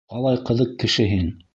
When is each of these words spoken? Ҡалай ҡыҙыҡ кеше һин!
Ҡалай 0.13 0.39
ҡыҙыҡ 0.49 0.73
кеше 0.85 1.09
һин! 1.15 1.33